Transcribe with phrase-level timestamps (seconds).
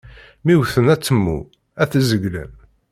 [0.45, 1.37] Mi wwten atemmu,
[1.81, 2.51] ad t-zeglen.